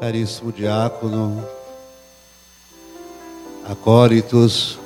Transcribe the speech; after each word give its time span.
caríssimo 0.00 0.52
diácono, 0.52 1.44
acólitos, 3.68 4.78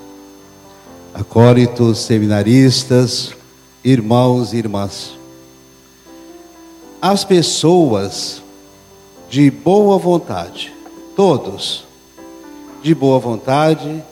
acólitos 1.13 1.99
seminaristas, 1.99 3.35
irmãos 3.85 4.55
e 4.55 4.57
irmãs. 4.57 5.13
As 7.01 7.25
pessoas 7.25 8.43
de 9.29 9.51
boa 9.51 9.99
vontade, 9.99 10.73
todos 11.15 11.85
de 12.83 12.95
boa 12.95 13.19
vontade, 13.19 14.03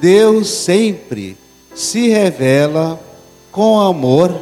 Deus 0.00 0.48
sempre 0.48 1.36
se 1.74 2.08
revela 2.08 3.00
com 3.50 3.80
amor 3.80 4.32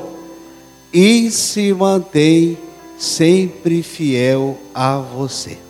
e 0.93 1.31
se 1.31 1.73
mantém 1.73 2.59
sempre 2.99 3.83
fiel 3.83 4.59
a 4.75 4.99
você. 4.99 5.64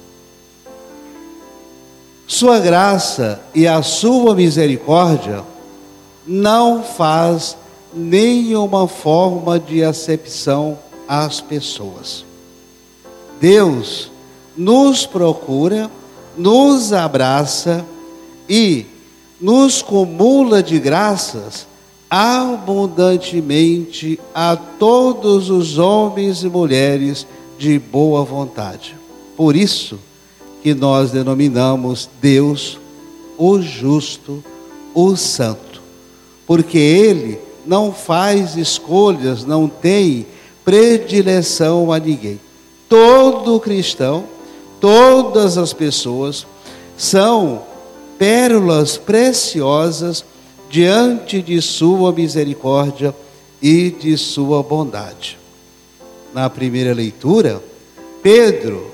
Sua 2.27 2.59
graça 2.59 3.41
e 3.55 3.67
a 3.67 3.83
sua 3.83 4.35
misericórdia 4.35 5.45
não 6.27 6.83
faz 6.83 7.57
nenhuma 7.93 8.89
forma 8.89 9.61
de 9.61 9.85
acepção 9.85 10.79
às 11.07 11.41
pessoas. 11.41 12.25
Deus 13.41 14.11
nos 14.57 15.05
procura, 15.05 15.91
nos 16.37 16.93
abraça 16.93 17.85
e 18.49 18.87
nos 19.41 19.83
cumula 19.83 20.63
de 20.63 20.79
graças 20.79 21.67
abundantemente 22.09 24.19
a 24.35 24.57
todos 24.57 25.51
os 25.51 25.79
homens 25.79 26.43
e 26.43 26.49
mulheres 26.49 27.27
de 27.59 27.79
boa 27.79 28.25
vontade. 28.25 28.97
Por 29.37 29.57
isso, 29.57 29.99
que 30.65 30.73
nós 30.73 31.11
denominamos 31.11 32.09
Deus 32.23 32.81
o 33.37 33.61
justo, 33.61 34.43
o 34.95 35.15
santo, 35.15 35.83
porque 36.47 36.79
ele 36.79 37.39
não 37.67 37.93
faz 37.93 38.57
escolhas, 38.57 39.45
não 39.45 39.69
tem 39.69 40.25
predileção 40.65 41.93
a 41.93 41.99
ninguém. 41.99 42.41
Todo 42.89 43.61
cristão, 43.61 44.25
todas 44.81 45.59
as 45.59 45.75
pessoas 45.75 46.47
são 46.97 47.63
pérolas 48.19 48.97
preciosas 48.97 50.25
diante 50.71 51.43
de 51.43 51.61
sua 51.61 52.11
misericórdia 52.11 53.15
e 53.61 53.91
de 53.91 54.17
sua 54.17 54.63
bondade. 54.63 55.39
Na 56.33 56.49
primeira 56.49 56.95
leitura, 56.95 57.63
Pedro 58.23 58.94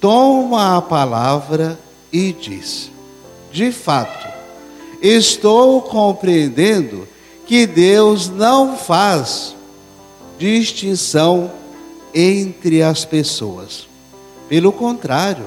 toma 0.00 0.76
a 0.76 0.82
palavra 0.82 1.78
e 2.12 2.32
diz: 2.32 2.90
De 3.52 3.70
fato, 3.72 4.26
estou 5.02 5.82
compreendendo 5.82 7.06
que 7.46 7.66
Deus 7.66 8.28
não 8.28 8.76
faz 8.76 9.54
distinção 10.38 11.50
entre 12.14 12.82
as 12.82 13.04
pessoas. 13.04 13.86
Pelo 14.48 14.72
contrário, 14.72 15.46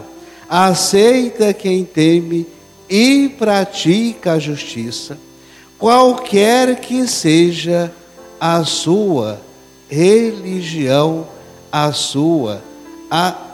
aceita 0.49 1.53
quem 1.53 1.83
teme 1.85 2.47
e 2.89 3.29
pratica 3.37 4.33
a 4.33 4.39
justiça, 4.39 5.17
qualquer 5.77 6.79
que 6.79 7.07
seja 7.07 7.93
a 8.39 8.63
sua 8.63 9.39
religião, 9.89 11.27
a 11.71 11.91
sua 11.91 12.63
a 13.11 13.48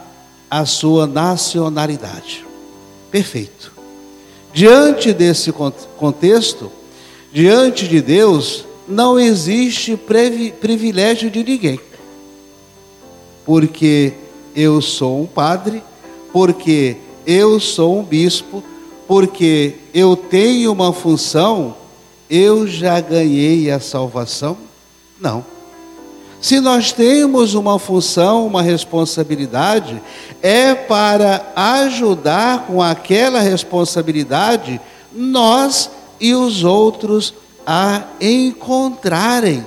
a 0.50 0.66
sua 0.66 1.08
nacionalidade. 1.08 2.46
Perfeito. 3.12 3.72
Diante 4.54 5.12
desse 5.14 5.52
contexto, 5.52 6.72
diante 7.32 7.88
de 7.88 8.02
Deus, 8.02 8.66
não 8.88 9.20
existe 9.20 9.98
privilégio 9.98 11.30
de 11.30 11.44
ninguém. 11.44 11.80
Porque 13.46 14.14
eu 14.56 14.82
sou 14.82 15.22
um 15.22 15.26
padre, 15.26 15.84
porque 16.32 16.98
eu 17.26 17.60
sou 17.60 18.00
um 18.00 18.04
bispo, 18.04 18.64
porque 19.08 19.76
eu 19.94 20.16
tenho 20.16 20.72
uma 20.72 20.94
função, 20.94 21.76
eu 22.30 22.68
já 22.68 23.00
ganhei 23.00 23.70
a 23.70 23.80
salvação? 23.80 24.58
Não. 25.20 25.55
Se 26.46 26.60
nós 26.60 26.92
temos 26.92 27.56
uma 27.56 27.80
função, 27.80 28.46
uma 28.46 28.62
responsabilidade, 28.62 30.00
é 30.44 30.76
para 30.76 31.44
ajudar 31.56 32.68
com 32.68 32.84
aquela 32.84 33.40
responsabilidade 33.40 34.80
nós 35.12 35.90
e 36.22 36.36
os 36.36 36.64
outros 36.64 37.34
a 37.66 38.04
encontrarem, 38.22 39.66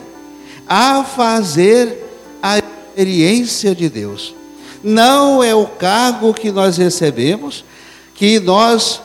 a 0.69 1.03
fazer 1.03 1.99
a 2.41 2.59
experiência 2.59 3.75
de 3.75 3.89
Deus. 3.89 4.33
Não 4.81 5.43
é 5.43 5.53
o 5.53 5.67
cargo 5.67 6.33
que 6.33 6.53
nós 6.53 6.77
recebemos 6.77 7.65
que 8.15 8.39
nós 8.39 9.01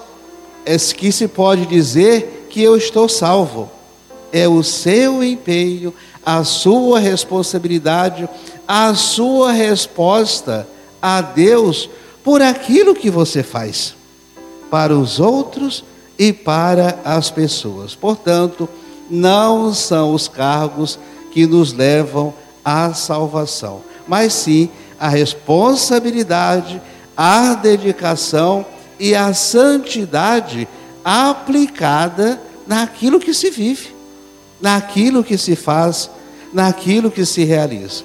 é, 0.63 0.78
que 0.78 1.11
se 1.11 1.28
pode 1.28 1.66
dizer 1.66 2.45
que 2.51 2.61
eu 2.61 2.78
estou 2.78 3.09
salvo. 3.09 3.67
É 4.31 4.47
o 4.47 4.63
seu 4.63 5.23
empenho, 5.23 5.94
a 6.25 6.44
sua 6.44 7.00
responsabilidade, 7.00 8.28
a 8.67 8.94
sua 8.94 9.51
resposta 9.51 10.67
a 11.01 11.22
Deus 11.22 11.89
por 12.23 12.41
aquilo 12.41 12.95
que 12.95 13.09
você 13.09 13.44
faz 13.44 13.95
para 14.72 14.97
os 14.97 15.19
outros 15.19 15.84
e 16.17 16.31
para 16.31 17.00
as 17.03 17.29
pessoas. 17.29 17.94
Portanto, 17.94 18.67
não 19.09 19.73
são 19.73 20.13
os 20.13 20.28
cargos 20.28 20.97
que 21.31 21.45
nos 21.45 21.73
levam 21.73 22.34
à 22.63 22.94
salvação, 22.94 23.81
mas 24.07 24.34
sim 24.34 24.69
a 25.00 25.09
responsabilidade, 25.09 26.81
a 27.17 27.53
dedicação 27.55 28.66
e 29.00 29.13
a 29.13 29.34
santidade 29.34 30.67
aplicada 31.03 32.40
naquilo 32.66 33.19
que 33.19 33.34
se 33.34 33.50
vive 33.50 33.94
naquilo 34.63 35.25
que 35.25 35.38
se 35.38 35.57
faz, 35.57 36.09
naquilo 36.53 37.09
que 37.09 37.25
se 37.25 37.44
realiza. 37.44 38.03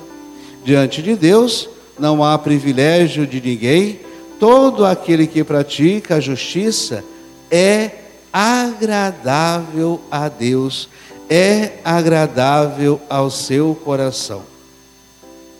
Diante 0.64 1.02
de 1.02 1.14
Deus, 1.14 1.68
não 1.98 2.22
há 2.24 2.38
privilégio 2.38 3.26
de 3.26 3.40
ninguém, 3.40 4.00
todo 4.38 4.84
aquele 4.84 5.26
que 5.26 5.44
pratica 5.44 6.16
a 6.16 6.20
justiça 6.20 7.04
é 7.50 7.90
agradável 8.32 10.00
a 10.10 10.28
Deus, 10.28 10.88
é 11.28 11.72
agradável 11.84 13.00
ao 13.08 13.30
seu 13.30 13.74
coração. 13.84 14.42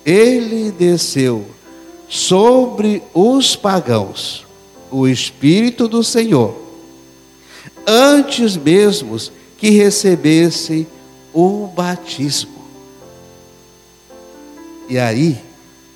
Ele 0.05 0.71
desceu 0.71 1.45
sobre 2.09 3.03
os 3.13 3.55
pagãos 3.55 4.47
o 4.91 5.07
Espírito 5.07 5.87
do 5.87 6.03
Senhor, 6.03 6.57
antes 7.87 8.57
mesmo 8.57 9.19
que 9.59 9.71
recebessem 9.71 10.87
o 11.35 11.67
batismo. 11.67 12.58
E 14.89 14.99
aí, 14.99 15.39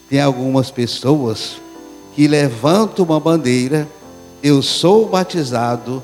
tem 0.09 0.21
algumas 0.21 0.71
pessoas 0.71 1.57
que 2.15 2.29
levantam 2.29 3.05
uma 3.05 3.19
bandeira, 3.19 3.89
eu 4.43 4.61
sou 4.61 5.09
batizado, 5.09 6.03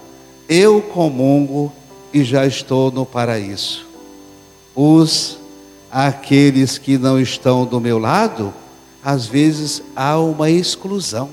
eu 0.49 0.81
comungo 0.81 1.71
e 2.13 2.25
já 2.25 2.47
estou 2.47 2.91
no 2.91 3.05
paraíso. 3.05 3.87
Os 4.75 5.37
aqueles 5.91 6.79
que 6.79 6.97
não 6.97 7.21
estão 7.21 7.67
do 7.67 7.81
meu 7.81 7.99
lado, 7.99 8.53
às 9.05 9.27
vezes 9.27 9.83
há 9.95 10.19
uma 10.19 10.51
exclusão. 10.51 11.29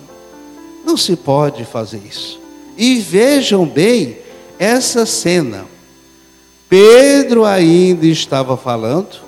Não 0.85 0.97
se 0.97 1.15
pode 1.15 1.63
fazer 1.63 2.01
isso. 2.05 2.39
E 2.77 2.99
vejam 2.99 3.65
bem 3.65 4.17
essa 4.59 5.05
cena. 5.05 5.65
Pedro 6.67 7.45
ainda 7.45 8.05
estava 8.05 8.57
falando, 8.57 9.24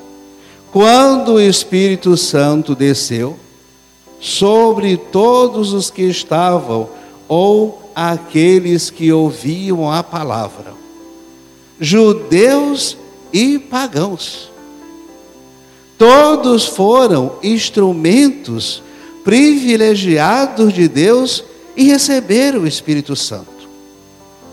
quando 0.71 1.33
o 1.33 1.39
Espírito 1.39 2.15
Santo 2.17 2.75
desceu 2.75 3.37
sobre 4.19 4.97
todos 4.97 5.73
os 5.73 5.89
que 5.89 6.03
estavam 6.03 6.89
ou 7.27 7.91
aqueles 7.95 8.89
que 8.89 9.11
ouviam 9.11 9.91
a 9.91 10.03
palavra, 10.03 10.73
judeus 11.79 12.97
e 13.31 13.57
pagãos. 13.57 14.51
Todos 15.97 16.65
foram 16.65 17.39
instrumentos 17.41 18.83
privilegiados 19.23 20.73
de 20.73 20.87
Deus 20.87 21.43
e 21.75 21.85
receberam 21.85 22.61
o 22.61 22.67
Espírito 22.67 23.15
Santo. 23.15 23.67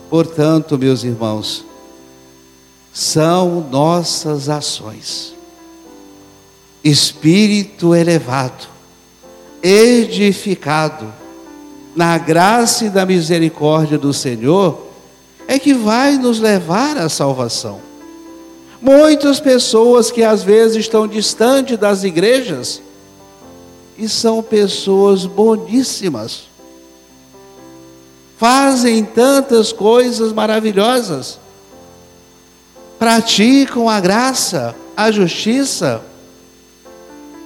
Portanto, 0.08 0.78
meus 0.78 1.04
irmãos, 1.04 1.64
são 2.92 3.66
nossas 3.70 4.48
ações. 4.48 5.33
Espírito 6.84 7.94
elevado, 7.94 8.68
edificado, 9.62 11.10
na 11.96 12.18
graça 12.18 12.84
e 12.84 12.90
da 12.90 13.06
misericórdia 13.06 13.96
do 13.96 14.12
Senhor, 14.12 14.86
é 15.48 15.58
que 15.58 15.72
vai 15.72 16.18
nos 16.18 16.40
levar 16.40 16.98
à 16.98 17.08
salvação. 17.08 17.80
Muitas 18.82 19.40
pessoas 19.40 20.10
que 20.10 20.22
às 20.22 20.42
vezes 20.42 20.76
estão 20.76 21.08
distante 21.08 21.74
das 21.74 22.04
igrejas 22.04 22.82
e 23.96 24.06
são 24.06 24.42
pessoas 24.42 25.24
boníssimas, 25.24 26.48
fazem 28.36 29.02
tantas 29.04 29.72
coisas 29.72 30.34
maravilhosas, 30.34 31.38
praticam 32.98 33.88
a 33.88 34.00
graça, 34.00 34.74
a 34.94 35.10
justiça, 35.10 36.02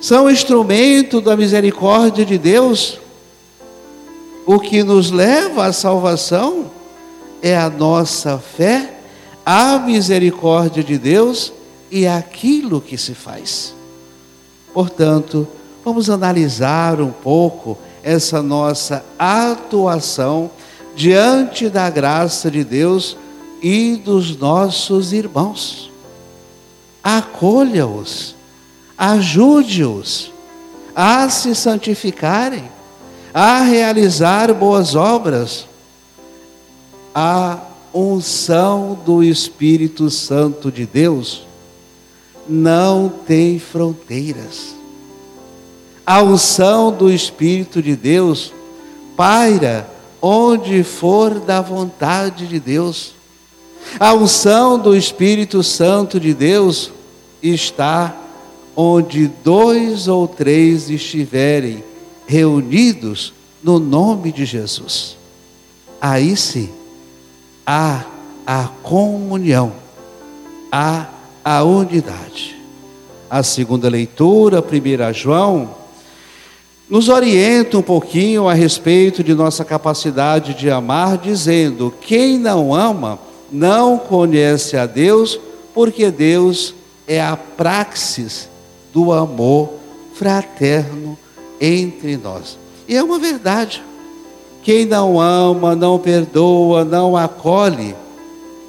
são 0.01 0.31
instrumento 0.31 1.21
da 1.21 1.37
misericórdia 1.37 2.25
de 2.25 2.39
Deus. 2.39 2.99
O 4.47 4.59
que 4.59 4.83
nos 4.83 5.11
leva 5.11 5.67
à 5.67 5.73
salvação 5.73 6.71
é 7.43 7.57
a 7.57 7.69
nossa 7.69 8.39
fé, 8.39 8.95
a 9.45 9.79
misericórdia 9.79 10.83
de 10.83 10.99
Deus 10.99 11.53
e 11.91 12.07
aquilo 12.07 12.81
que 12.81 12.97
se 12.97 13.15
faz. 13.15 13.75
Portanto, 14.73 15.47
vamos 15.85 16.09
analisar 16.09 17.01
um 17.01 17.11
pouco 17.11 17.77
essa 18.03 18.43
nossa 18.43 19.05
atuação 19.19 20.51
diante 20.95 21.69
da 21.69 21.89
graça 21.91 22.51
de 22.51 22.65
Deus 22.65 23.17
e 23.63 23.97
dos 23.97 24.37
nossos 24.37 25.13
irmãos. 25.13 25.91
Acolha-os, 27.03 28.35
ajude-os 28.99 30.33
a 30.95 31.31
se 31.31 31.55
santificarem, 31.55 32.69
a 33.33 33.61
realizar 33.61 34.53
boas 34.53 34.97
obras. 34.97 35.67
A 37.15 37.59
unção 37.95 38.99
do 39.07 39.23
Espírito 39.23 40.11
Santo 40.11 40.73
de 40.73 40.85
Deus 40.85 41.47
não 42.49 43.09
tem 43.09 43.61
fronteiras. 43.61 44.75
A 46.05 46.23
unção 46.23 46.91
do 46.91 47.11
Espírito 47.11 47.81
de 47.81 47.95
Deus 47.95 48.53
paira 49.17 49.89
onde 50.21 50.83
for 50.83 51.39
da 51.39 51.61
vontade 51.61 52.47
de 52.49 52.59
Deus. 52.59 53.15
A 54.01 54.13
unção 54.15 54.79
do 54.79 54.97
Espírito 54.97 55.63
Santo 55.63 56.19
de 56.19 56.35
Deus 56.35 56.91
está 57.43 58.17
onde 58.81 59.27
dois 59.43 60.07
ou 60.07 60.29
três 60.29 60.89
estiverem 60.89 61.83
reunidos 62.29 63.33
no 63.61 63.81
nome 63.81 64.31
de 64.31 64.45
Jesus. 64.45 65.17
Aí 66.01 66.37
sim, 66.37 66.71
há 67.67 68.05
a 68.47 68.69
comunhão, 68.85 69.73
há 70.71 71.09
a 71.45 71.65
unidade. 71.65 72.57
A 73.29 73.43
segunda 73.43 73.89
leitura, 73.89 74.61
1 74.63 75.13
João, 75.13 75.75
nos 76.89 77.09
orienta 77.09 77.79
um 77.79 77.83
pouquinho 77.83 78.49
a 78.49 78.55
respeito 78.55 79.25
de 79.25 79.35
nossa 79.35 79.65
capacidade 79.65 80.55
de 80.55 80.71
amar, 80.71 81.19
dizendo: 81.19 81.93
quem 82.01 82.39
não 82.39 82.73
ama 82.73 83.19
não 83.51 83.99
conhece 83.99 84.77
a 84.77 84.87
Deus, 84.87 85.37
porque 85.75 86.13
Deus 86.13 86.77
é 87.09 87.21
a 87.21 87.37
praxis 87.37 88.49
do 88.99 89.13
amor 89.13 89.71
fraterno 90.13 91.17
entre 91.61 92.17
nós. 92.17 92.59
E 92.89 92.97
é 92.97 93.03
uma 93.03 93.17
verdade. 93.17 93.81
Quem 94.65 94.85
não 94.85 95.21
ama, 95.21 95.77
não 95.77 96.01
perdoa, 96.01 96.85
não 96.85 97.17
acolhe, 97.17 97.95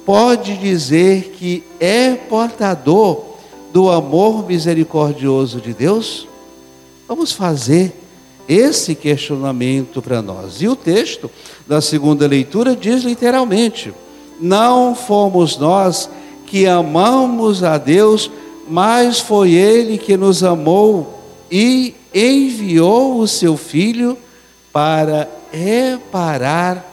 pode 0.06 0.56
dizer 0.56 1.34
que 1.36 1.64
é 1.80 2.12
portador 2.14 3.24
do 3.72 3.90
amor 3.90 4.46
misericordioso 4.46 5.60
de 5.60 5.74
Deus? 5.74 6.28
Vamos 7.08 7.32
fazer 7.32 7.92
esse 8.48 8.94
questionamento 8.94 10.00
para 10.00 10.22
nós. 10.22 10.62
E 10.62 10.68
o 10.68 10.76
texto 10.76 11.28
da 11.66 11.80
segunda 11.80 12.24
leitura 12.28 12.76
diz 12.76 13.02
literalmente: 13.02 13.92
Não 14.40 14.94
fomos 14.94 15.58
nós 15.58 16.08
que 16.46 16.66
amamos 16.66 17.64
a 17.64 17.78
Deus, 17.78 18.30
mas 18.70 19.18
foi 19.18 19.52
Ele 19.52 19.98
que 19.98 20.16
nos 20.16 20.44
amou 20.44 21.20
e 21.50 21.92
enviou 22.14 23.18
o 23.18 23.26
seu 23.26 23.56
Filho 23.56 24.16
para 24.72 25.28
reparar 25.52 26.88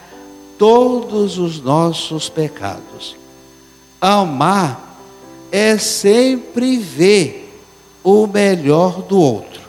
todos 0.57 1.37
os 1.37 1.61
nossos 1.61 2.29
pecados. 2.29 3.15
Amar 4.01 4.99
é 5.51 5.77
sempre 5.77 6.77
ver 6.77 7.61
o 8.03 8.25
melhor 8.25 9.03
do 9.03 9.19
outro 9.19 9.61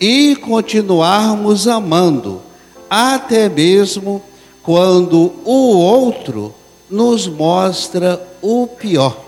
e 0.00 0.34
continuarmos 0.34 1.68
amando, 1.68 2.42
até 2.90 3.48
mesmo 3.48 4.20
quando 4.64 5.32
o 5.44 5.76
outro 5.76 6.52
nos 6.90 7.28
mostra 7.28 8.20
o 8.42 8.66
pior. 8.66 9.21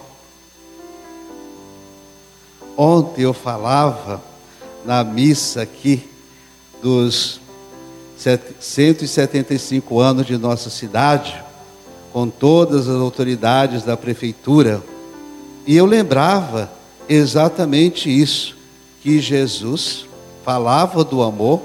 Ontem 2.76 3.22
eu 3.22 3.32
falava 3.32 4.22
na 4.84 5.04
missa 5.04 5.62
aqui 5.62 6.08
dos 6.82 7.40
175 8.60 10.00
anos 10.00 10.26
de 10.26 10.36
nossa 10.36 10.70
cidade, 10.70 11.42
com 12.12 12.28
todas 12.28 12.88
as 12.88 13.00
autoridades 13.00 13.82
da 13.82 13.96
prefeitura, 13.96 14.82
e 15.66 15.76
eu 15.76 15.86
lembrava 15.86 16.70
exatamente 17.08 18.08
isso, 18.08 18.56
que 19.02 19.20
Jesus 19.20 20.06
falava 20.44 21.04
do 21.04 21.22
amor, 21.22 21.62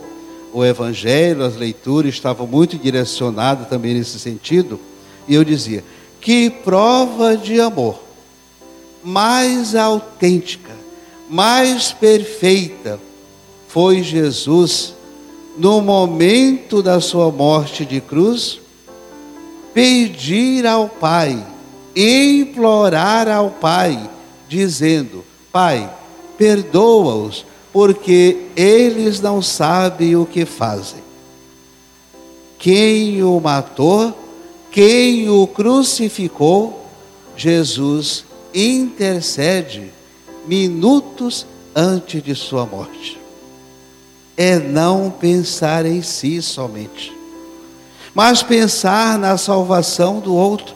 o 0.54 0.66
evangelho, 0.66 1.44
as 1.44 1.56
leituras 1.56 2.14
estavam 2.14 2.48
muito 2.48 2.78
direcionadas 2.78 3.68
também 3.68 3.94
nesse 3.94 4.20
sentido, 4.20 4.80
e 5.28 5.36
eu 5.36 5.44
dizia: 5.44 5.84
que 6.20 6.50
prova 6.50 7.38
de 7.38 7.60
amor 7.60 8.00
mais 9.04 9.76
autêntica, 9.76 10.69
mais 11.30 11.92
perfeita 11.92 13.00
foi 13.68 14.02
Jesus 14.02 14.96
no 15.58 15.80
momento 15.82 16.82
da 16.82 17.00
sua 17.00 17.32
morte 17.32 17.86
de 17.86 18.02
cruz, 18.02 18.60
pedir 19.74 20.66
ao 20.66 20.90
Pai, 20.90 21.46
implorar 21.96 23.28
ao 23.28 23.52
Pai, 23.52 24.10
dizendo: 24.48 25.24
Pai, 25.52 25.88
perdoa-os, 26.38 27.46
porque 27.72 28.46
eles 28.56 29.22
não 29.22 29.42
sabem 29.42 30.16
o 30.16 30.26
que 30.26 30.46
fazem. 30.46 31.04
Quem 32.58 33.22
o 33.22 33.40
matou, 33.40 34.18
quem 34.72 35.30
o 35.30 35.46
crucificou, 35.46 36.86
Jesus 37.36 38.26
intercede 38.54 39.99
minutos 40.50 41.46
antes 41.76 42.24
de 42.24 42.34
sua 42.34 42.66
morte. 42.66 43.22
É 44.36 44.58
não 44.58 45.12
pensar 45.12 45.86
em 45.86 46.02
si 46.02 46.42
somente, 46.42 47.16
mas 48.14 48.42
pensar 48.42 49.20
na 49.20 49.38
salvação 49.38 50.20
do 50.20 50.34
outro, 50.34 50.74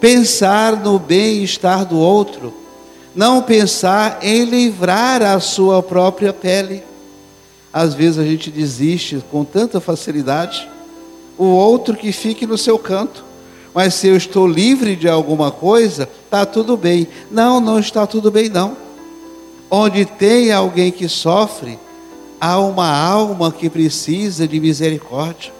pensar 0.00 0.76
no 0.76 0.98
bem-estar 0.98 1.84
do 1.84 1.98
outro 1.98 2.54
não 3.16 3.40
pensar 3.40 4.18
em 4.20 4.44
livrar 4.44 5.22
a 5.22 5.40
sua 5.40 5.82
própria 5.82 6.34
pele. 6.34 6.82
Às 7.72 7.94
vezes 7.94 8.18
a 8.18 8.24
gente 8.24 8.50
desiste 8.50 9.24
com 9.30 9.42
tanta 9.42 9.80
facilidade, 9.80 10.68
o 11.38 11.46
outro 11.46 11.96
que 11.96 12.12
fique 12.12 12.46
no 12.46 12.58
seu 12.58 12.78
canto. 12.78 13.24
Mas 13.72 13.94
se 13.94 14.06
eu 14.06 14.16
estou 14.16 14.46
livre 14.46 14.94
de 14.94 15.08
alguma 15.08 15.50
coisa, 15.50 16.08
está 16.36 16.44
tudo 16.44 16.76
bem. 16.76 17.08
Não, 17.30 17.60
não 17.60 17.78
está 17.78 18.06
tudo 18.06 18.30
bem, 18.30 18.50
não. 18.50 18.76
Onde 19.70 20.04
tem 20.04 20.52
alguém 20.52 20.92
que 20.92 21.08
sofre, 21.08 21.78
há 22.38 22.58
uma 22.58 22.88
alma 22.88 23.50
que 23.50 23.70
precisa 23.70 24.46
de 24.46 24.60
misericórdia. 24.60 25.52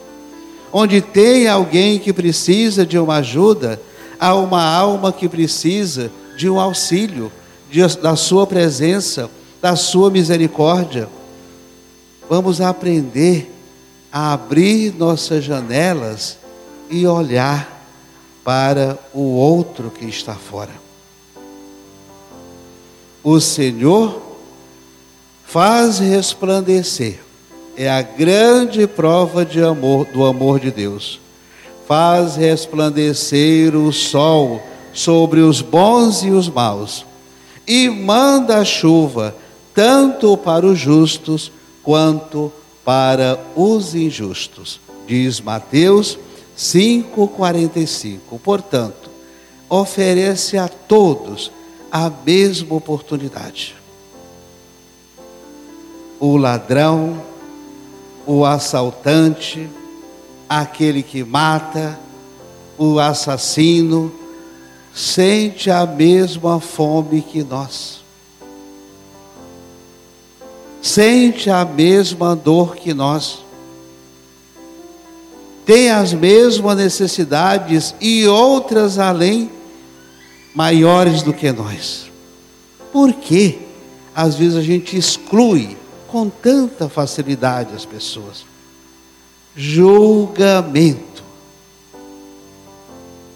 Onde 0.70 1.00
tem 1.00 1.48
alguém 1.48 1.98
que 1.98 2.12
precisa 2.12 2.84
de 2.84 2.98
uma 2.98 3.16
ajuda, 3.16 3.80
há 4.20 4.34
uma 4.34 4.62
alma 4.62 5.10
que 5.12 5.28
precisa 5.28 6.10
de 6.36 6.48
um 6.50 6.60
auxílio 6.60 7.32
da 8.02 8.14
Sua 8.14 8.46
presença, 8.46 9.30
da 9.62 9.74
Sua 9.76 10.10
misericórdia. 10.10 11.08
Vamos 12.28 12.60
aprender 12.60 13.50
a 14.12 14.34
abrir 14.34 14.94
nossas 14.94 15.42
janelas 15.42 16.36
e 16.90 17.06
olhar 17.06 17.75
para 18.46 18.98
o 19.12 19.34
outro 19.34 19.90
que 19.90 20.06
está 20.06 20.34
fora. 20.34 20.72
O 23.22 23.40
Senhor 23.40 24.22
faz 25.44 25.98
resplandecer 25.98 27.26
é 27.76 27.90
a 27.90 28.00
grande 28.00 28.86
prova 28.86 29.44
de 29.44 29.62
amor 29.62 30.06
do 30.06 30.24
amor 30.24 30.58
de 30.58 30.70
Deus. 30.70 31.20
Faz 31.86 32.34
resplandecer 32.34 33.76
o 33.76 33.92
sol 33.92 34.62
sobre 34.94 35.40
os 35.40 35.60
bons 35.60 36.22
e 36.24 36.30
os 36.30 36.48
maus, 36.48 37.04
e 37.66 37.90
manda 37.90 38.58
a 38.58 38.64
chuva 38.64 39.36
tanto 39.74 40.36
para 40.38 40.64
os 40.64 40.78
justos 40.78 41.52
quanto 41.82 42.50
para 42.82 43.38
os 43.54 43.94
injustos. 43.94 44.80
Diz 45.06 45.40
Mateus 45.40 46.18
5:45. 46.56 48.38
Portanto, 48.38 49.10
oferece 49.68 50.56
a 50.56 50.68
todos 50.68 51.52
a 51.92 52.10
mesma 52.10 52.74
oportunidade. 52.74 53.76
O 56.18 56.36
ladrão, 56.36 57.22
o 58.26 58.44
assaltante, 58.44 59.68
aquele 60.48 61.02
que 61.02 61.22
mata, 61.22 61.98
o 62.78 62.98
assassino, 62.98 64.12
sente 64.94 65.70
a 65.70 65.84
mesma 65.84 66.58
fome 66.58 67.20
que 67.20 67.44
nós. 67.44 68.00
Sente 70.80 71.50
a 71.50 71.64
mesma 71.64 72.34
dor 72.34 72.76
que 72.76 72.94
nós. 72.94 73.45
Tem 75.66 75.90
as 75.90 76.12
mesmas 76.12 76.76
necessidades 76.76 77.92
e 78.00 78.24
outras 78.24 79.00
além 79.00 79.50
maiores 80.54 81.22
do 81.22 81.34
que 81.34 81.50
nós. 81.50 82.10
Por 82.92 83.12
que 83.12 83.58
às 84.14 84.36
vezes 84.36 84.56
a 84.56 84.62
gente 84.62 84.96
exclui 84.96 85.76
com 86.06 86.30
tanta 86.30 86.88
facilidade 86.88 87.74
as 87.74 87.84
pessoas? 87.84 88.46
Julgamento, 89.56 91.24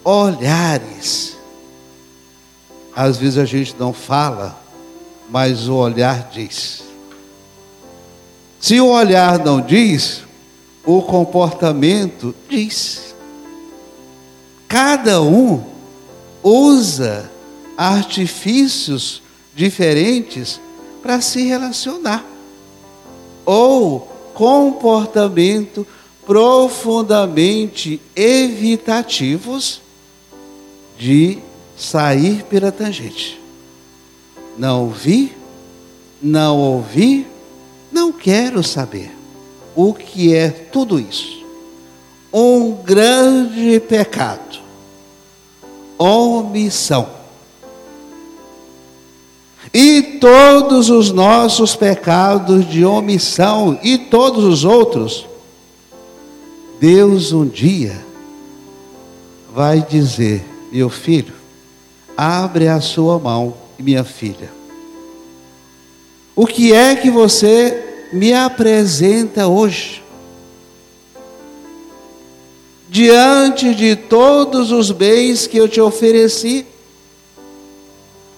olhares. 0.04 1.36
Às 2.94 3.16
vezes 3.16 3.38
a 3.38 3.44
gente 3.44 3.74
não 3.76 3.92
fala, 3.92 4.56
mas 5.28 5.68
o 5.68 5.74
olhar 5.74 6.30
diz. 6.32 6.84
Se 8.60 8.80
o 8.80 8.86
olhar 8.86 9.38
não 9.40 9.60
diz, 9.60 10.22
o 10.84 11.02
comportamento 11.02 12.34
diz. 12.48 13.14
Cada 14.68 15.20
um 15.20 15.62
usa 16.42 17.30
artifícios 17.76 19.22
diferentes 19.54 20.60
para 21.02 21.20
se 21.20 21.42
relacionar, 21.42 22.24
ou 23.44 24.00
comportamento 24.34 25.86
profundamente 26.24 28.00
evitativos 28.14 29.80
de 30.98 31.38
sair 31.76 32.44
pela 32.44 32.70
tangente. 32.70 33.40
Não 34.56 34.90
vi, 34.90 35.32
não 36.22 36.58
ouvi, 36.58 37.26
não 37.90 38.12
quero 38.12 38.62
saber 38.62 39.19
o 39.88 39.94
que 39.94 40.34
é 40.34 40.48
tudo 40.48 40.98
isso. 40.98 41.44
Um 42.32 42.72
grande 42.72 43.80
pecado 43.80 44.50
omissão. 46.00 47.06
E 49.72 50.02
todos 50.18 50.88
os 50.88 51.12
nossos 51.12 51.76
pecados 51.76 52.66
de 52.68 52.84
omissão 52.84 53.78
e 53.82 53.98
todos 53.98 54.44
os 54.44 54.64
outros, 54.64 55.26
Deus 56.80 57.32
um 57.32 57.46
dia 57.46 58.02
vai 59.54 59.82
dizer: 59.82 60.42
meu 60.72 60.88
filho, 60.88 61.34
abre 62.16 62.66
a 62.66 62.80
sua 62.80 63.18
mão, 63.18 63.54
minha 63.78 64.02
filha. 64.02 64.50
O 66.34 66.46
que 66.46 66.72
é 66.72 66.96
que 66.96 67.10
você 67.10 67.79
me 68.12 68.32
apresenta 68.32 69.46
hoje? 69.46 70.00
diante 72.90 73.72
de 73.72 73.94
todos 73.94 74.72
os 74.72 74.90
bens 74.90 75.46
que 75.46 75.56
eu 75.56 75.68
te 75.68 75.80
ofereci, 75.80 76.66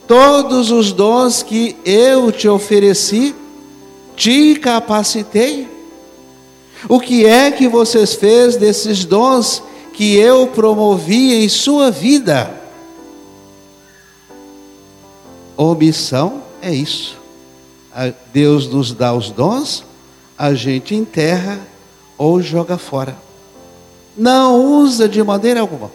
todos 0.06 0.70
os 0.70 0.92
dons 0.92 1.42
que 1.42 1.74
eu 1.86 2.30
te 2.30 2.46
ofereci, 2.46 3.34
te 4.14 4.56
capacitei. 4.56 5.66
O 6.86 7.00
que 7.00 7.24
é 7.24 7.50
que 7.50 7.66
vocês 7.66 8.14
fez 8.14 8.56
desses 8.56 9.06
dons 9.06 9.62
que 9.94 10.16
eu 10.16 10.46
promovi 10.48 11.32
em 11.32 11.48
sua 11.48 11.90
vida? 11.90 12.54
Omissão 15.56 16.42
é 16.60 16.74
isso. 16.74 17.21
Deus 18.32 18.68
nos 18.68 18.92
dá 18.92 19.12
os 19.12 19.30
dons, 19.30 19.84
a 20.38 20.54
gente 20.54 20.94
enterra 20.94 21.58
ou 22.16 22.40
joga 22.40 22.78
fora. 22.78 23.16
Não 24.16 24.80
usa 24.80 25.08
de 25.08 25.22
maneira 25.22 25.60
alguma. 25.60 25.90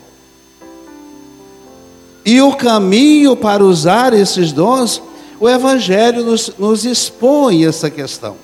E 2.26 2.42
o 2.42 2.54
caminho 2.54 3.36
para 3.36 3.64
usar 3.64 4.14
esses 4.14 4.52
dons, 4.52 5.02
o 5.40 5.48
Evangelho 5.48 6.24
nos, 6.24 6.52
nos 6.58 6.86
expõe 6.86 7.66
essa 7.66 7.90
questão. 7.90 8.36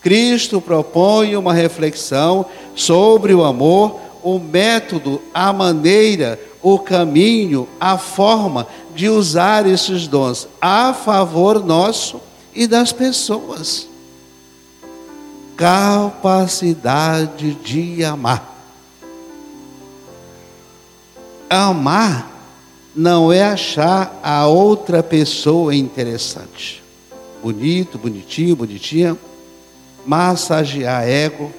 Cristo 0.00 0.60
propõe 0.60 1.36
uma 1.36 1.52
reflexão 1.52 2.46
sobre 2.74 3.34
o 3.34 3.44
amor, 3.44 4.00
o 4.22 4.38
método, 4.38 5.20
a 5.34 5.52
maneira, 5.52 6.40
o 6.62 6.78
caminho, 6.78 7.68
a 7.78 7.98
forma 7.98 8.66
de 8.94 9.08
usar 9.08 9.66
esses 9.66 10.06
dons 10.08 10.48
a 10.60 10.94
favor 10.94 11.64
nosso 11.64 12.20
e 12.56 12.66
das 12.66 12.90
pessoas. 12.90 13.86
Capacidade 15.56 17.54
de 17.54 18.02
amar. 18.02 18.54
Amar 21.48 22.32
não 22.94 23.30
é 23.30 23.44
achar 23.44 24.18
a 24.22 24.46
outra 24.46 25.02
pessoa 25.02 25.74
interessante. 25.74 26.82
Bonito, 27.42 27.98
bonitinho, 27.98 28.56
bonitinha. 28.56 29.16
Massagear 30.04 31.06
ego, 31.06 31.52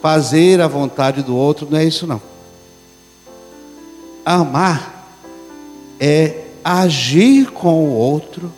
fazer 0.00 0.60
a 0.60 0.66
vontade 0.66 1.22
do 1.22 1.36
outro, 1.36 1.68
não 1.70 1.78
é 1.78 1.84
isso 1.84 2.06
não. 2.06 2.20
Amar 4.24 5.06
é 6.00 6.44
agir 6.64 7.50
com 7.50 7.84
o 7.84 7.90
outro 7.90 8.52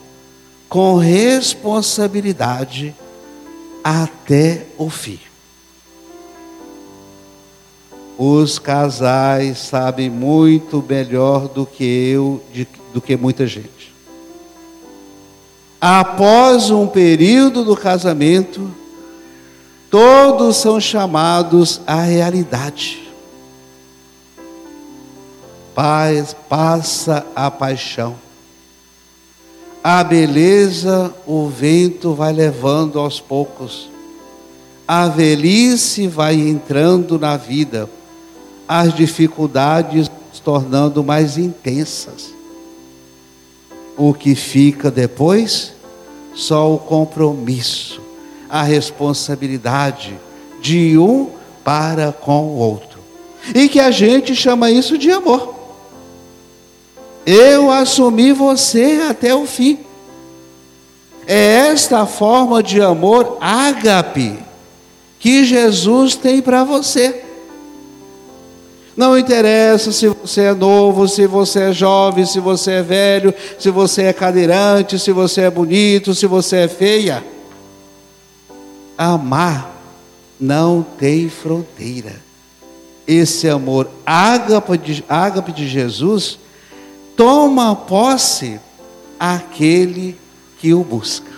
com 0.75 0.97
responsabilidade 0.97 2.93
até 3.85 4.67
o 4.77 4.91
fim. 4.91 5.21
Os 8.19 8.59
casais 8.59 9.59
sabem 9.59 10.11
muito 10.11 10.85
melhor 10.89 11.47
do 11.47 11.65
que 11.65 11.85
eu, 11.85 12.43
de, 12.53 12.67
do 12.93 13.01
que 13.01 13.17
muita 13.17 13.47
gente. 13.47 13.95
Após 15.81 16.73
um 16.73 16.89
período 16.89 17.63
do 17.63 17.77
casamento, 17.77 18.69
todos 19.89 20.57
são 20.57 20.81
chamados 20.81 21.81
à 21.87 22.01
realidade. 22.01 23.15
Paz, 25.73 26.35
passa 26.49 27.25
a 27.37 27.49
paixão. 27.49 28.24
A 29.87 30.03
beleza 30.03 31.15
o 31.27 31.47
vento 31.47 32.15
vai 32.15 32.33
levando 32.33 32.99
aos 32.99 33.21
poucos. 33.21 33.91
A 34.89 35.09
velhice 35.09 36.07
vai 36.07 36.37
entrando 36.37 37.19
na 37.19 37.37
vida 37.37 37.87
as 38.67 38.95
dificuldades 38.95 40.11
se 40.33 40.41
tornando 40.41 41.05
mais 41.05 41.37
intensas. 41.37 42.33
O 43.95 44.15
que 44.15 44.35
fica 44.35 44.91
depois? 44.91 45.75
Só 46.35 46.73
o 46.73 46.79
compromisso, 46.79 48.01
a 48.49 48.63
responsabilidade 48.63 50.19
de 50.63 50.97
um 50.97 51.29
para 51.63 52.11
com 52.11 52.47
o 52.47 52.57
outro. 52.57 53.01
E 53.55 53.69
que 53.69 53.81
a 53.81 53.91
gente 53.91 54.35
chama 54.35 54.71
isso 54.71 54.97
de 54.97 55.11
amor. 55.11 55.64
Eu 57.27 57.71
assumi 57.71 58.33
você 58.33 59.07
até 59.09 59.35
o 59.35 59.47
fim. 59.47 59.79
É 61.27 61.69
esta 61.71 62.05
forma 62.05 62.63
de 62.63 62.83
amor 62.83 63.39
ágape 63.41 64.39
que 65.19 65.45
Jesus 65.45 66.15
tem 66.15 66.43
para 66.43 66.65
você. 66.65 67.23
Não 68.97 69.19
interessa 69.19 69.91
se 69.91 70.07
você 70.07 70.43
é 70.43 70.55
novo, 70.55 71.09
se 71.09 71.27
você 71.27 71.71
é 71.71 71.73
jovem, 71.73 72.27
se 72.27 72.39
você 72.39 72.73
é 72.73 72.83
velho, 72.83 73.35
se 73.59 73.71
você 73.71 74.03
é 74.03 74.13
cadeirante, 74.13 74.99
se 74.99 75.11
você 75.11 75.43
é 75.43 75.51
bonito, 75.51 76.15
se 76.15 76.27
você 76.27 76.59
é 76.59 76.69
feia. 76.69 77.25
Amar 78.97 79.75
não 80.39 80.85
tem 80.99 81.29
fronteira. 81.29 82.23
Esse 83.07 83.49
amor 83.49 83.91
ágape 84.07 84.79
de, 84.79 85.05
ágape 85.09 85.53
de 85.53 85.67
Jesus 85.67 86.39
toma 87.17 87.75
posse 87.75 88.61
aquele 89.19 90.17
que 90.59 90.75
o 90.75 90.83
busca. 90.83 91.33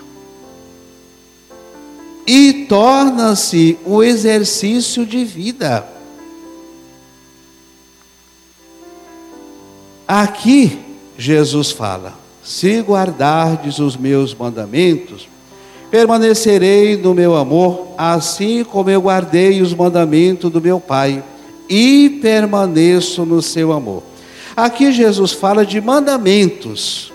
E 2.26 2.66
torna-se 2.68 3.78
um 3.86 4.02
exercício 4.02 5.06
de 5.06 5.24
vida. 5.24 5.86
Aqui 10.08 10.78
Jesus 11.16 11.70
fala: 11.70 12.14
se 12.42 12.80
guardardes 12.80 13.78
os 13.78 13.96
meus 13.96 14.34
mandamentos, 14.34 15.28
permanecerei 15.90 16.96
no 16.96 17.14
meu 17.14 17.36
amor, 17.36 17.88
assim 17.96 18.64
como 18.64 18.90
eu 18.90 19.00
guardei 19.00 19.60
os 19.60 19.72
mandamentos 19.72 20.50
do 20.50 20.60
meu 20.60 20.80
Pai, 20.80 21.22
e 21.68 22.18
permaneço 22.22 23.24
no 23.24 23.40
seu 23.42 23.72
amor. 23.72 24.02
Aqui 24.56 24.90
Jesus 24.90 25.32
fala 25.32 25.66
de 25.66 25.80
mandamentos, 25.80 27.12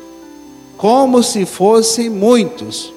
como 0.78 1.24
se 1.24 1.46
fossem 1.46 2.10
muitos. 2.10 2.94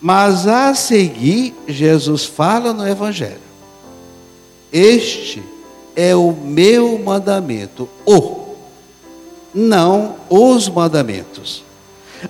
Mas 0.00 0.46
a 0.46 0.74
seguir, 0.74 1.54
Jesus 1.66 2.24
fala 2.24 2.72
no 2.72 2.88
Evangelho: 2.88 3.40
Este 4.72 5.42
é 5.94 6.16
o 6.16 6.32
meu 6.32 6.98
mandamento, 7.00 7.88
o 8.06 8.48
não 9.54 10.14
os 10.30 10.68
mandamentos. 10.68 11.64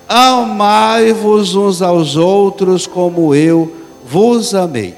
Amai-vos 0.07 1.55
uns 1.55 1.81
aos 1.81 2.15
outros 2.15 2.85
como 2.87 3.33
eu 3.33 3.71
vos 4.05 4.53
amei. 4.53 4.95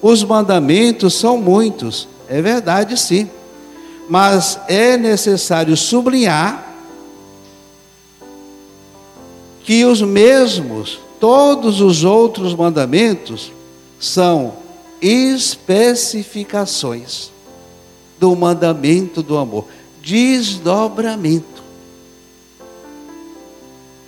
Os 0.00 0.22
mandamentos 0.22 1.14
são 1.14 1.38
muitos, 1.38 2.08
é 2.28 2.40
verdade 2.40 2.96
sim, 2.96 3.28
mas 4.08 4.58
é 4.68 4.96
necessário 4.96 5.76
sublinhar 5.76 6.66
que 9.64 9.84
os 9.84 10.00
mesmos, 10.00 10.98
todos 11.20 11.82
os 11.82 12.04
outros 12.04 12.54
mandamentos, 12.54 13.52
são 14.00 14.54
especificações 15.00 17.30
do 18.18 18.34
mandamento 18.34 19.22
do 19.22 19.36
amor 19.36 19.66
desdobramento. 20.02 21.62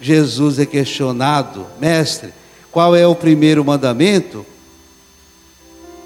Jesus 0.00 0.58
é 0.58 0.64
questionado, 0.64 1.66
mestre, 1.78 2.32
qual 2.72 2.96
é 2.96 3.06
o 3.06 3.14
primeiro 3.14 3.62
mandamento? 3.62 4.46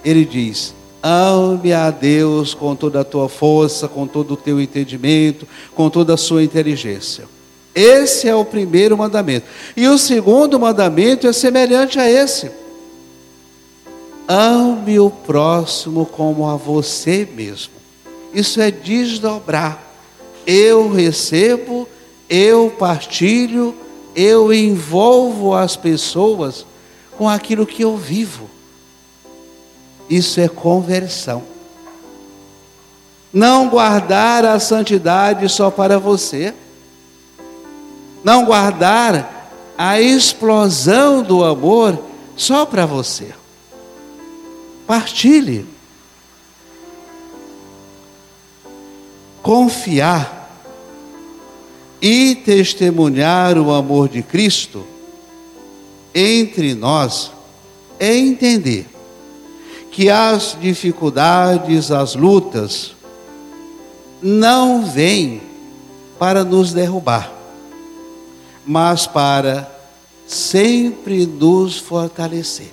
Ele 0.04 0.24
diz: 0.24 0.74
ame 1.06 1.70
a 1.70 1.90
Deus 1.90 2.54
com 2.54 2.74
toda 2.74 3.00
a 3.00 3.04
tua 3.04 3.28
força, 3.28 3.86
com 3.86 4.06
todo 4.06 4.32
o 4.32 4.36
teu 4.38 4.58
entendimento, 4.58 5.46
com 5.74 5.90
toda 5.90 6.14
a 6.14 6.16
sua 6.16 6.42
inteligência. 6.42 7.26
Esse 7.74 8.26
é 8.26 8.34
o 8.34 8.44
primeiro 8.44 8.96
mandamento. 8.96 9.46
E 9.76 9.86
o 9.86 9.98
segundo 9.98 10.58
mandamento 10.58 11.26
é 11.26 11.32
semelhante 11.32 11.98
a 11.98 12.10
esse: 12.10 12.50
ame 14.26 14.98
o 14.98 15.10
próximo 15.10 16.06
como 16.06 16.48
a 16.48 16.56
você 16.56 17.28
mesmo. 17.34 17.74
Isso 18.32 18.58
é 18.62 18.70
desdobrar. 18.70 19.82
Eu 20.46 20.90
recebo, 20.90 21.86
eu 22.30 22.74
partilho, 22.78 23.74
eu 24.16 24.54
envolvo 24.54 25.54
as 25.54 25.76
pessoas 25.76 26.64
com 27.18 27.28
aquilo 27.28 27.66
que 27.66 27.82
eu 27.82 27.94
vivo. 27.96 28.48
Isso 30.08 30.40
é 30.40 30.48
conversão. 30.48 31.42
Não 33.32 33.68
guardar 33.68 34.44
a 34.44 34.60
santidade 34.60 35.48
só 35.48 35.70
para 35.70 35.98
você. 35.98 36.54
Não 38.22 38.44
guardar 38.44 39.50
a 39.76 40.00
explosão 40.00 41.22
do 41.22 41.44
amor 41.44 41.98
só 42.36 42.64
para 42.64 42.86
você. 42.86 43.34
Partilhe. 44.86 45.74
confiar 49.44 50.50
e 52.00 52.34
testemunhar 52.34 53.58
o 53.58 53.74
amor 53.74 54.08
de 54.08 54.22
Cristo 54.22 54.86
entre 56.14 56.74
nós 56.74 57.30
é 58.00 58.16
entender 58.16 58.86
que 59.94 60.10
as 60.10 60.58
dificuldades, 60.60 61.92
as 61.92 62.16
lutas, 62.16 62.96
não 64.20 64.84
vêm 64.84 65.40
para 66.18 66.42
nos 66.42 66.72
derrubar, 66.72 67.32
mas 68.66 69.06
para 69.06 69.70
sempre 70.26 71.24
nos 71.24 71.78
fortalecer. 71.78 72.72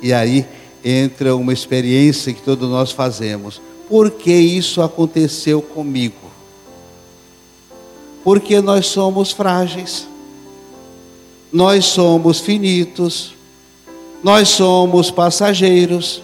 E 0.00 0.12
aí 0.12 0.46
entra 0.84 1.34
uma 1.34 1.52
experiência 1.52 2.32
que 2.32 2.40
todos 2.40 2.70
nós 2.70 2.92
fazemos 2.92 3.60
por 3.88 4.12
que 4.12 4.32
isso 4.32 4.80
aconteceu 4.80 5.60
comigo? 5.60 6.30
Porque 8.22 8.60
nós 8.60 8.86
somos 8.86 9.32
frágeis, 9.32 10.06
nós 11.52 11.86
somos 11.86 12.38
finitos, 12.38 13.34
nós 14.22 14.48
somos 14.48 15.10
passageiros, 15.10 16.22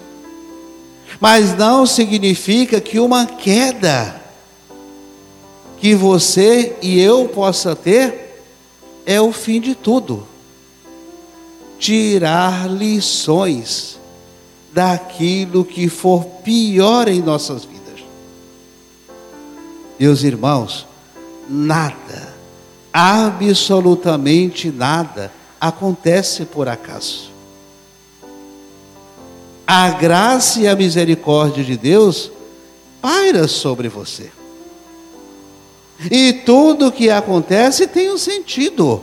mas 1.20 1.56
não 1.56 1.86
significa 1.86 2.80
que 2.80 2.98
uma 2.98 3.24
queda 3.26 4.20
que 5.78 5.94
você 5.94 6.76
e 6.82 6.98
eu 7.00 7.28
possa 7.28 7.76
ter 7.76 8.42
é 9.06 9.20
o 9.20 9.32
fim 9.32 9.60
de 9.60 9.74
tudo. 9.74 10.26
Tirar 11.78 12.68
lições 12.70 13.98
daquilo 14.72 15.64
que 15.64 15.88
for 15.88 16.24
pior 16.42 17.06
em 17.06 17.20
nossas 17.20 17.64
vidas. 17.64 18.02
Meus 20.00 20.22
irmãos, 20.24 20.86
nada, 21.48 22.34
absolutamente 22.92 24.70
nada, 24.70 25.30
acontece 25.60 26.44
por 26.44 26.66
acaso. 26.68 27.33
A 29.66 29.90
graça 29.90 30.60
e 30.60 30.68
a 30.68 30.76
misericórdia 30.76 31.64
de 31.64 31.76
Deus 31.76 32.30
paira 33.00 33.48
sobre 33.48 33.88
você. 33.88 34.30
E 36.10 36.32
tudo 36.44 36.92
que 36.92 37.08
acontece 37.10 37.86
tem 37.86 38.10
um 38.10 38.18
sentido. 38.18 39.02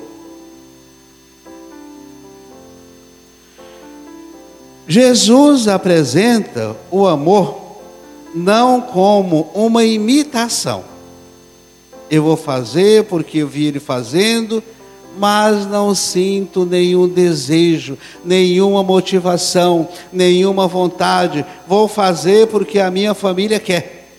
Jesus 4.88 5.67
apresenta 5.67 6.76
o 6.91 7.08
amor 7.08 7.62
não 8.36 8.82
como 8.82 9.50
uma 9.54 9.84
imitação. 9.84 10.84
Eu 12.10 12.24
vou 12.24 12.36
fazer 12.36 13.06
porque 13.06 13.38
eu 13.38 13.47
vi 13.47 13.67
ele 13.67 13.80
fazendo, 13.80 14.62
mas 15.17 15.65
não 15.65 15.93
sinto 15.93 16.65
nenhum 16.65 17.08
desejo, 17.08 17.97
nenhuma 18.24 18.84
motivação, 18.84 19.88
nenhuma 20.12 20.67
vontade. 20.67 21.45
Vou 21.67 21.88
fazer 21.88 22.47
porque 22.47 22.80
a 22.80 22.89
minha 22.89 23.13
família 23.13 23.60
quer. 23.60 24.10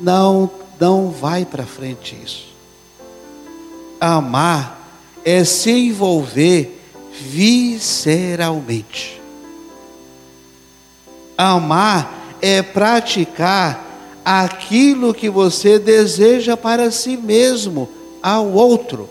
Não, 0.00 0.50
não 0.80 1.10
vai 1.10 1.44
para 1.44 1.66
frente 1.66 2.16
isso. 2.24 2.46
Amar 4.00 4.78
é 5.24 5.44
se 5.44 5.70
envolver 5.70 6.80
visceralmente. 7.20 9.20
Amar 11.36 12.36
é 12.40 12.62
praticar 12.62 13.84
aquilo 14.24 15.14
que 15.14 15.28
você 15.28 15.78
deseja 15.78 16.56
para 16.56 16.90
si 16.90 17.16
mesmo, 17.16 17.88
ao 18.22 18.52
outro. 18.52 19.08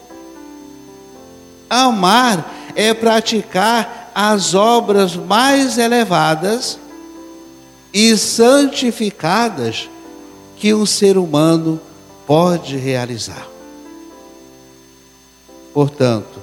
Amar 1.70 2.72
é 2.76 2.94
praticar 2.94 4.12
as 4.14 4.54
obras 4.54 5.16
mais 5.16 5.78
elevadas 5.78 6.80
e 7.94 8.18
santificadas 8.18 9.90
que 10.58 10.74
um 10.74 10.86
ser 10.86 11.18
humano 11.18 11.80
pode 12.26 12.78
realizar. 12.78 13.48
Portanto, 15.74 16.40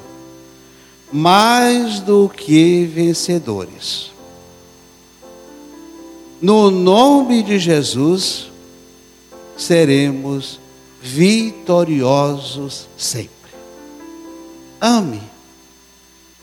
mais 1.12 2.00
do 2.00 2.28
que 2.28 2.84
vencedores, 2.87 4.12
no 6.40 6.70
nome 6.70 7.42
de 7.42 7.58
Jesus, 7.58 8.50
seremos 9.56 10.60
vitoriosos 11.00 12.88
sempre. 12.96 13.34
Ame, 14.87 15.23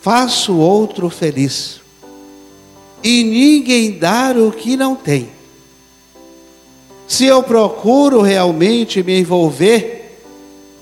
faça 0.02 0.52
o 0.52 0.58
outro 0.58 1.12
feliz. 1.12 1.80
e 3.04 3.24
ninguém 3.24 4.00
dar 4.00 4.36
o 4.36 4.52
que 4.52 4.76
não 4.76 4.96
tem. 4.96 5.30
Se 7.08 7.26
eu 7.26 7.44
procuro 7.44 8.22
realmente 8.22 9.04
me 9.04 9.20
envolver 9.20 10.20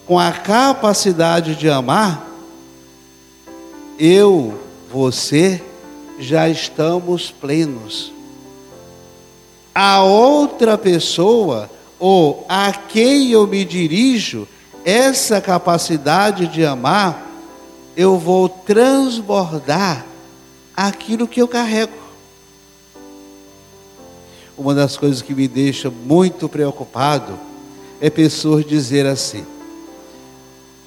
com 0.05 0.17
a 0.17 0.31
capacidade 0.31 1.55
de 1.55 1.69
amar, 1.69 2.29
eu, 3.97 4.57
você, 4.91 5.61
já 6.17 6.47
estamos 6.47 7.29
plenos. 7.31 8.11
A 9.75 10.01
outra 10.03 10.77
pessoa, 10.77 11.69
ou 11.97 12.45
a 12.47 12.71
quem 12.71 13.31
eu 13.31 13.45
me 13.47 13.65
dirijo, 13.65 14.47
essa 14.85 15.41
capacidade 15.41 16.47
de 16.47 16.65
amar, 16.65 17.28
eu 17.95 18.17
vou 18.17 18.47
transbordar 18.49 20.05
aquilo 20.75 21.27
que 21.27 21.41
eu 21.41 21.47
carrego. 21.47 21.97
Uma 24.57 24.73
das 24.75 24.97
coisas 24.97 25.21
que 25.21 25.33
me 25.33 25.47
deixa 25.47 25.89
muito 25.89 26.49
preocupado 26.49 27.39
é 28.01 28.09
pessoas 28.09 28.65
dizer 28.65 29.05
assim: 29.05 29.45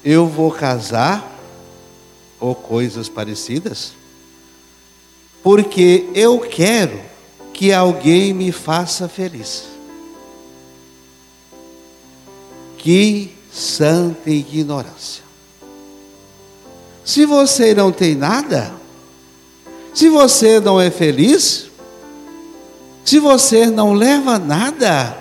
eu 0.03 0.27
vou 0.27 0.51
casar 0.51 1.31
ou 2.39 2.53
coisas 2.53 3.07
parecidas, 3.07 3.93
porque 5.41 6.09
eu 6.13 6.39
quero 6.39 6.99
que 7.53 7.71
alguém 7.71 8.33
me 8.33 8.51
faça 8.51 9.07
feliz. 9.07 9.65
Que 12.77 13.33
santa 13.51 14.29
ignorância. 14.29 15.23
Se 17.05 17.25
você 17.25 17.73
não 17.73 17.91
tem 17.91 18.15
nada, 18.15 18.73
se 19.93 20.07
você 20.09 20.59
não 20.59 20.79
é 20.79 20.89
feliz, 20.89 21.67
se 23.03 23.19
você 23.19 23.67
não 23.67 23.93
leva 23.93 24.39
nada, 24.39 25.17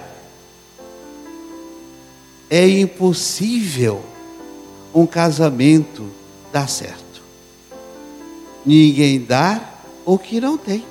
é 2.48 2.68
impossível 2.68 4.02
um 4.94 5.06
casamento 5.06 6.06
dar 6.52 6.68
certo. 6.68 7.02
Ninguém 8.64 9.20
dá 9.20 9.60
o 10.04 10.16
que 10.16 10.40
não 10.40 10.56
tem. 10.56 10.84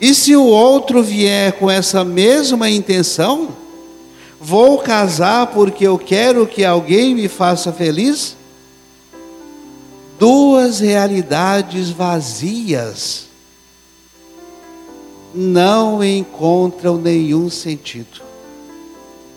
E 0.00 0.14
se 0.14 0.36
o 0.36 0.44
outro 0.44 1.02
vier 1.02 1.52
com 1.54 1.68
essa 1.68 2.04
mesma 2.04 2.70
intenção, 2.70 3.48
vou 4.40 4.78
casar 4.78 5.48
porque 5.48 5.84
eu 5.84 5.98
quero 5.98 6.46
que 6.46 6.64
alguém 6.64 7.16
me 7.16 7.26
faça 7.26 7.72
feliz? 7.72 8.37
Duas 10.18 10.80
realidades 10.80 11.90
vazias 11.90 13.28
não 15.32 16.02
encontram 16.02 16.96
nenhum 16.96 17.48
sentido, 17.48 18.22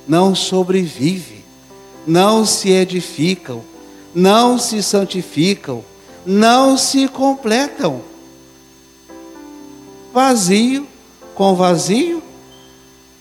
não 0.08 0.34
sobrevivem, 0.34 1.44
não 2.08 2.46
se 2.46 2.70
edificam, 2.72 3.62
não 4.16 4.58
se 4.58 4.82
santificam, 4.82 5.84
não 6.26 6.78
se 6.78 7.08
completam. 7.08 8.02
Vazio 10.12 10.88
com 11.36 11.56
vazio 11.56 12.22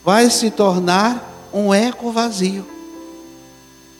vai 0.05 0.31
se 0.31 0.51
tornar 0.51 1.49
um 1.53 1.75
eco 1.75 2.11
vazio. 2.11 2.66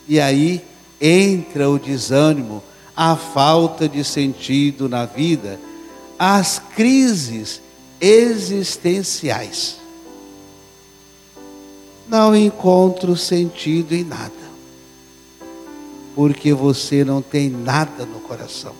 E 0.09 0.19
aí 0.19 0.65
entra 1.01 1.69
o 1.69 1.79
desânimo, 1.79 2.63
a 3.03 3.17
falta 3.17 3.89
de 3.89 4.05
sentido 4.05 4.87
na 4.87 5.07
vida, 5.07 5.59
as 6.19 6.59
crises 6.59 7.63
existenciais. 7.99 9.77
Não 12.07 12.37
encontro 12.37 13.17
sentido 13.17 13.95
em 13.95 14.05
nada, 14.05 14.31
porque 16.15 16.53
você 16.53 17.03
não 17.03 17.23
tem 17.23 17.49
nada 17.49 18.05
no 18.05 18.21
coração. 18.21 18.75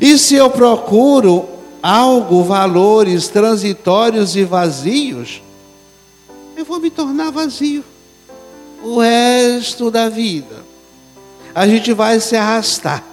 E 0.00 0.16
se 0.16 0.36
eu 0.36 0.48
procuro 0.48 1.48
algo, 1.82 2.44
valores 2.44 3.26
transitórios 3.26 4.36
e 4.36 4.44
vazios, 4.44 5.42
eu 6.56 6.64
vou 6.64 6.78
me 6.78 6.90
tornar 6.90 7.32
vazio 7.32 7.82
o 8.84 9.00
resto 9.00 9.90
da 9.90 10.08
vida. 10.08 10.61
A 11.54 11.66
gente 11.66 11.92
vai 11.92 12.18
se 12.20 12.36
arrastar. 12.36 13.04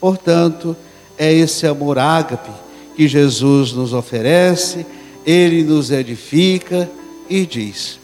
Portanto, 0.00 0.76
é 1.16 1.32
esse 1.32 1.66
amor 1.66 1.98
ágape 1.98 2.50
que 2.96 3.08
Jesus 3.08 3.72
nos 3.72 3.92
oferece, 3.92 4.86
ele 5.26 5.62
nos 5.62 5.90
edifica 5.90 6.88
e 7.28 7.46
diz: 7.46 7.98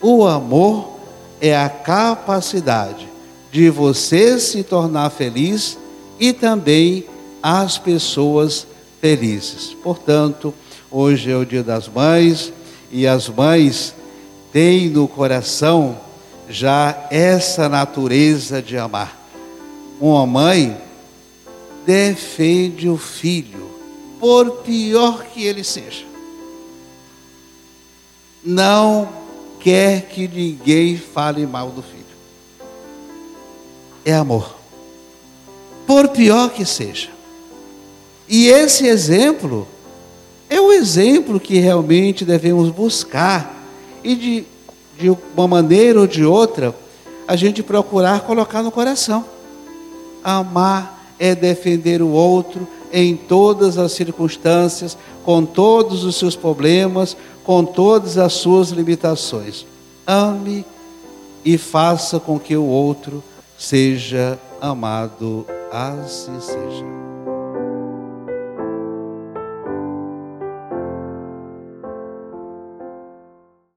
o 0.00 0.26
amor 0.26 0.96
é 1.40 1.56
a 1.56 1.68
capacidade 1.68 3.08
de 3.50 3.70
você 3.70 4.38
se 4.38 4.62
tornar 4.62 5.10
feliz 5.10 5.76
e 6.20 6.32
também 6.32 7.04
as 7.42 7.78
pessoas 7.78 8.66
felizes. 9.00 9.76
Portanto, 9.82 10.54
hoje 10.90 11.30
é 11.30 11.36
o 11.36 11.44
Dia 11.44 11.62
das 11.62 11.88
Mães 11.88 12.52
e 12.92 13.06
as 13.06 13.28
mães 13.28 13.94
têm 14.52 14.88
no 14.88 15.08
coração 15.08 15.96
já 16.48 17.06
essa 17.10 17.68
natureza 17.68 18.62
de 18.62 18.76
amar. 18.76 19.16
Uma 20.00 20.26
mãe 20.26 20.76
defende 21.84 22.88
o 22.88 22.96
filho, 22.96 23.68
por 24.20 24.62
pior 24.62 25.24
que 25.24 25.44
ele 25.44 25.64
seja. 25.64 26.04
Não 28.44 29.08
quer 29.60 30.02
que 30.02 30.28
ninguém 30.28 30.96
fale 30.96 31.46
mal 31.46 31.70
do 31.70 31.82
filho. 31.82 31.98
É 34.04 34.14
amor 34.14 34.58
por 35.88 36.08
pior 36.08 36.50
que 36.50 36.66
seja. 36.66 37.08
E 38.28 38.48
esse 38.48 38.86
exemplo 38.86 39.66
é 40.50 40.60
o 40.60 40.70
exemplo 40.70 41.40
que 41.40 41.58
realmente 41.58 42.26
devemos 42.26 42.68
buscar 42.68 43.56
e 44.04 44.14
de, 44.14 44.44
de 44.98 45.16
uma 45.36 45.46
maneira 45.46 46.00
ou 46.00 46.06
de 46.06 46.24
outra 46.24 46.74
a 47.26 47.36
gente 47.36 47.62
procurar 47.62 48.20
colocar 48.20 48.62
no 48.62 48.70
coração. 48.70 49.24
Amar 50.24 51.12
é 51.18 51.34
defender 51.34 52.02
o 52.02 52.08
outro 52.08 52.66
em 52.92 53.16
todas 53.16 53.78
as 53.78 53.92
circunstâncias, 53.92 54.96
com 55.24 55.44
todos 55.44 56.04
os 56.04 56.16
seus 56.16 56.34
problemas, 56.34 57.16
com 57.44 57.64
todas 57.64 58.18
as 58.18 58.32
suas 58.32 58.70
limitações. 58.70 59.66
Ame 60.06 60.64
e 61.44 61.56
faça 61.56 62.18
com 62.18 62.38
que 62.38 62.56
o 62.56 62.64
outro 62.64 63.22
seja 63.58 64.38
amado 64.60 65.46
Assim 65.70 66.40
seja. 66.40 67.07